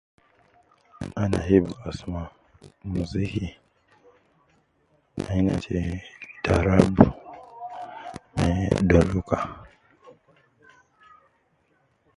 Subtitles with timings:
[1.21, 2.21] Ana hibu asma
[2.91, 3.45] muziki
[5.29, 5.91] Aina teeh
[6.43, 7.07] tarabu,
[8.37, 8.45] me
[8.89, 9.37] doluka.